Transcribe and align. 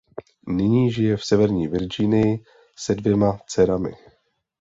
Nyní 0.47 0.91
žije 0.91 1.17
v 1.17 1.25
severní 1.25 1.67
Virginii 1.67 2.43
se 2.79 2.95
dvěma 2.95 3.39
dcerami. 3.47 3.93